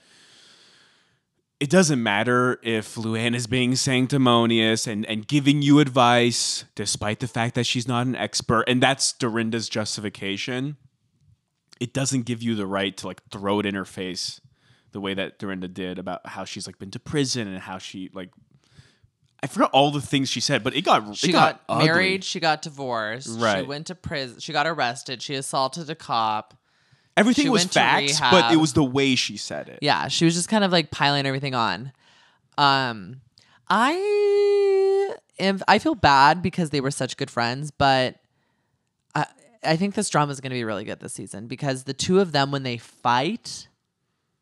[1.59, 7.27] it doesn't matter if Luann is being sanctimonious and, and giving you advice despite the
[7.27, 8.63] fact that she's not an expert.
[8.67, 10.77] And that's Dorinda's justification.
[11.79, 14.39] It doesn't give you the right to like throw it in her face
[14.91, 18.09] the way that Dorinda did about how she's like been to prison and how she
[18.13, 18.29] like
[19.41, 22.23] I forgot all the things she said, but it got she it got, got, married
[22.23, 23.59] she got divorced right.
[23.59, 26.55] she went to prison she got arrested she assaulted a cop
[27.17, 29.79] Everything she was facts, but it was the way she said it.
[29.81, 31.91] yeah she was just kind of like piling everything on
[32.57, 33.21] um
[33.69, 35.59] I am.
[35.67, 38.15] I feel bad because they were such good friends, but
[39.15, 39.25] I
[39.63, 42.19] I think this drama is going to be really good this season because the two
[42.19, 43.67] of them when they fight,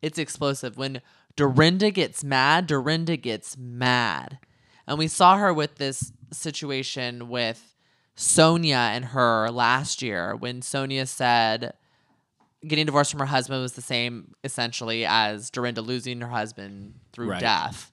[0.02, 0.76] it's explosive.
[0.76, 1.00] When
[1.34, 4.38] Dorinda gets mad, Dorinda gets mad,
[4.86, 7.74] and we saw her with this situation with
[8.16, 11.72] Sonja and her last year when Sonja said
[12.68, 17.30] getting divorced from her husband was the same essentially as Dorinda losing her husband through
[17.30, 17.40] Right.
[17.40, 17.92] death.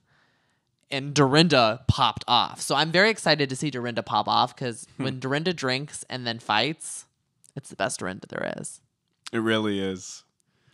[0.91, 2.61] And Dorinda popped off.
[2.61, 5.03] So I'm very excited to see Dorinda pop off because Hmm.
[5.05, 7.05] when Dorinda drinks and then fights,
[7.55, 8.79] it's the best Dorinda there is.
[9.31, 10.23] It really is.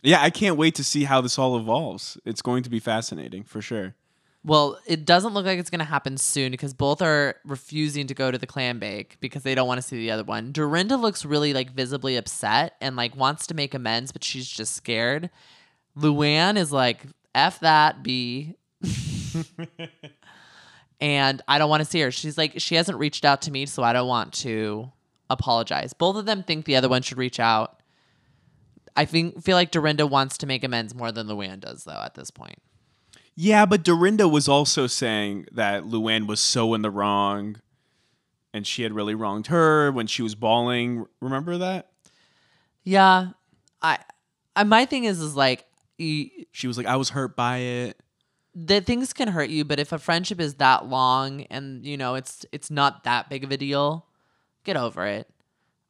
[0.02, 2.18] Yeah, I can't wait to see how this all evolves.
[2.24, 3.94] It's going to be fascinating for sure.
[4.42, 8.14] Well, it doesn't look like it's going to happen soon because both are refusing to
[8.14, 10.50] go to the clam bake because they don't want to see the other one.
[10.52, 14.74] Dorinda looks really like visibly upset and like wants to make amends, but she's just
[14.74, 15.28] scared.
[15.96, 17.02] Luann is like,
[17.34, 18.54] F that, B.
[21.00, 22.10] and I don't want to see her.
[22.10, 24.90] She's like, she hasn't reached out to me, so I don't want to
[25.28, 25.92] apologize.
[25.92, 27.82] Both of them think the other one should reach out.
[28.96, 32.14] I think feel like Dorinda wants to make amends more than Luann does, though, at
[32.14, 32.58] this point.
[33.42, 37.56] Yeah, but Dorinda was also saying that Luann was so in the wrong
[38.52, 41.06] and she had really wronged her when she was bawling.
[41.22, 41.88] Remember that?
[42.84, 43.28] Yeah,
[43.80, 43.98] I,
[44.54, 45.64] I my thing is is like
[45.98, 47.98] y- She was like, I was hurt by it.
[48.54, 52.16] the things can hurt you, but if a friendship is that long and you know
[52.16, 54.04] it's it's not that big of a deal,
[54.64, 55.26] get over it.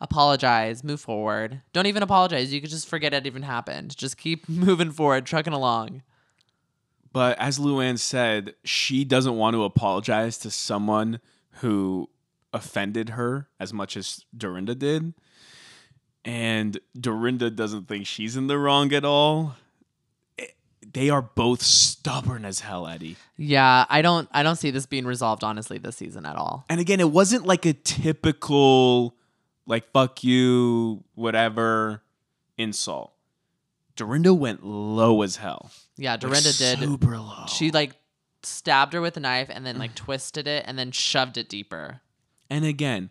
[0.01, 1.63] Apologize, move forward.
[1.73, 2.53] Don't even apologize.
[2.53, 3.97] You could just forget it even happened.
[3.97, 6.03] Just keep moving forward, trucking along.
[7.13, 11.21] But as Luann said, she doesn't want to apologize to someone
[11.55, 12.09] who
[12.53, 15.15] offended her as much as Dorinda did.
[16.25, 19.57] And Dorinda doesn't think she's in the wrong at all.
[20.37, 20.55] It-
[20.93, 23.17] They are both stubborn as hell, Eddie.
[23.37, 26.65] Yeah, I don't I don't see this being resolved honestly this season at all.
[26.69, 29.15] And again, it wasn't like a typical,
[29.67, 32.03] like, fuck you, whatever
[32.59, 33.13] insult.
[33.97, 35.71] Dorinda went low as hell.
[35.97, 36.79] Yeah, Like, Dorinda did.
[36.79, 37.45] Super low.
[37.47, 37.93] She like
[38.43, 42.01] stabbed her with a knife and then like twisted it and then shoved it deeper.
[42.49, 43.11] And again,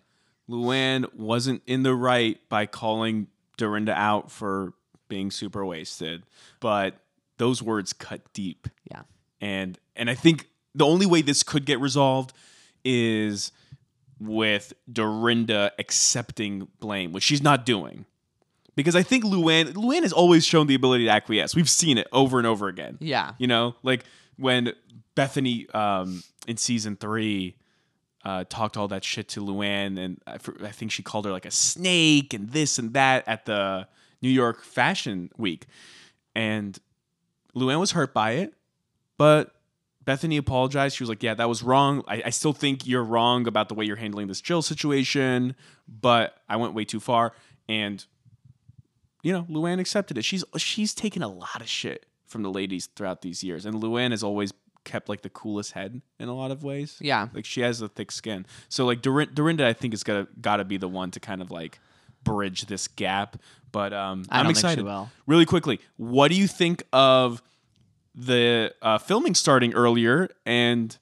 [0.50, 4.74] Luann wasn't in the right by calling Dorinda out for
[5.08, 6.24] being super wasted,
[6.60, 6.96] but
[7.38, 8.68] those words cut deep.
[8.90, 9.02] Yeah.
[9.42, 12.34] And and I think the only way this could get resolved
[12.84, 13.52] is
[14.20, 18.06] with Dorinda accepting blame, which she's not doing.
[18.76, 21.56] Because I think Luann Luann has always shown the ability to acquiesce.
[21.56, 22.98] We've seen it over and over again.
[23.00, 23.34] Yeah.
[23.38, 24.06] You know, like
[24.38, 24.74] when
[25.16, 27.56] Bethenny um, in season three
[28.24, 31.46] uh, talked all that shit to Luann, and I, I think she called her like
[31.46, 33.88] a snake and this and that at the
[34.22, 35.66] New York Fashion Week.
[36.36, 36.78] And
[37.56, 38.54] Luann was hurt by it,
[39.18, 39.56] but
[40.06, 40.96] Bethenny apologized.
[40.96, 42.04] She was like, Yeah, that was wrong.
[42.08, 45.56] I, I still think you're wrong about the way you're handling this Jill situation,
[45.88, 47.34] but I went way too far.
[47.68, 48.04] And
[49.22, 50.24] you know, Luann accepted it.
[50.26, 54.12] She's she's taken a lot of shit from the ladies throughout these years, and Luann
[54.12, 54.54] has always
[54.86, 56.98] kept like the coolest head in a lot of ways.
[57.02, 57.28] Yeah.
[57.34, 58.46] like she has a thick skin.
[58.70, 61.52] So like Dorin- Dorinda, I think is gonna gotta be the one to kind of
[61.52, 61.80] like
[62.24, 63.38] bridge this gap.
[63.72, 65.10] But um, I I'm don't think she excited.
[65.28, 67.42] Really quickly, what do you think of
[68.16, 70.98] the uh, filming starting earlier, and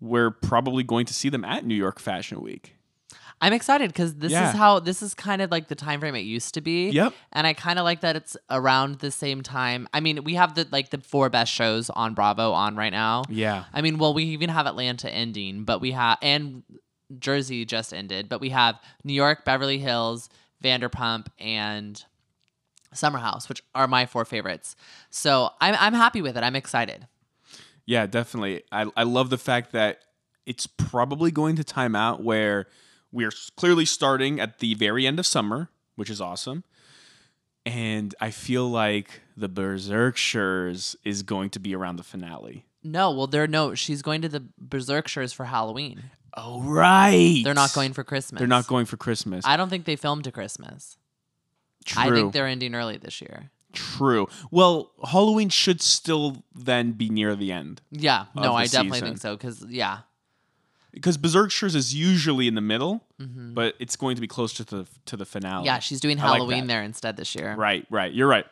[0.00, 2.74] we're probably going to see them at New York Fashion Week?
[3.40, 4.50] I'm excited because this Yeah.
[4.50, 6.90] is how this is kind of like the time frame it used to be.
[6.90, 7.14] Yep.
[7.32, 9.88] And I kind of like that it's around the same time.
[9.94, 13.22] I mean, we have the like the four best shows on Bravo on right now.
[13.28, 13.64] Yeah.
[13.72, 16.62] I mean, well, we even have Atlanta ending, but we have and
[17.18, 20.28] Jersey just ended, but we have New York, Beverly Hills,
[20.62, 22.04] Vanderpump, and
[22.92, 24.74] Summer House, which are my four favorites.
[25.10, 26.42] So I'm I'm happy with it.
[26.42, 27.06] I'm excited.
[27.86, 28.64] Yeah, definitely.
[28.72, 30.00] I, I love the fact that
[30.44, 32.66] it's probably going to time out where
[33.12, 36.64] we're clearly starting at the very end of summer, which is awesome.
[37.66, 42.64] And I feel like the Berserkshires is going to be around the finale.
[42.82, 43.74] No, well, they're no.
[43.74, 46.04] She's going to the Berserkshires for Halloween.
[46.36, 47.40] Oh, right.
[47.44, 48.38] They're not going for Christmas.
[48.38, 49.44] They're not going for Christmas.
[49.44, 50.96] I don't think they filmed to Christmas.
[51.84, 52.02] True.
[52.02, 53.50] I think they're ending early this year.
[53.72, 54.28] True.
[54.50, 59.08] Well, Halloween should still then be near the end Yeah, no, I definitely season.
[59.08, 59.36] think so.
[59.36, 59.98] Because yeah,
[60.92, 63.54] because Berserkshires is usually in the middle, Mhm.
[63.54, 65.64] but it's going to be closer to the to the finale.
[65.66, 66.68] yeah, she's doing I like Halloween that.
[66.74, 67.54] there instead this year.
[67.56, 68.12] Right, right.
[68.12, 68.46] You're right.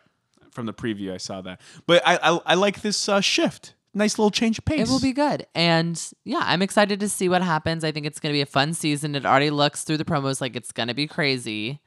[0.50, 1.60] From the preview, I saw that.
[1.86, 3.74] But I I, I like this uh, shift.
[3.94, 4.80] Nice little change of pace.
[4.86, 7.82] It will be good, and yeah, I'm excited to see what happens.
[7.82, 9.14] I think it's going to be a fun season.
[9.14, 11.80] It already looks through the promos like it's going to be crazy.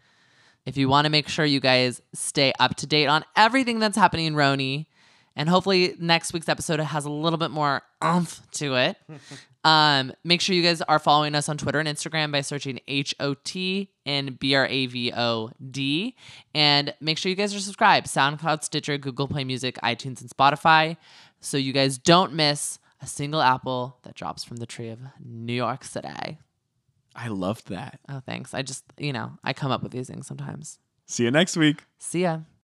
[0.65, 3.95] If you want to make sure you guys stay up to date on everything that's
[3.97, 4.87] happening in RHONY
[5.35, 8.97] And hopefully next week's episode has a little bit more umph to it.
[9.63, 13.13] um, make sure you guys are following us on Twitter and Instagram by searching H
[13.19, 16.15] O T and B R A V O D.
[16.55, 20.97] And make sure you guys are subscribed SoundCloud, Stitcher, Google Play Music, iTunes, and Spotify.
[21.41, 25.53] So you guys don't miss a single apple that drops from the tree of New
[25.53, 26.37] York City.
[27.15, 27.99] I loved that.
[28.07, 28.53] Oh, thanks.
[28.53, 30.79] I just, you know, I come up with these things sometimes.
[31.05, 31.83] See you next week.
[31.97, 32.39] See ya.